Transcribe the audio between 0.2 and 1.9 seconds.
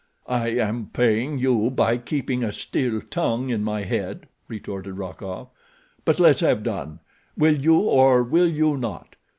"I am paying you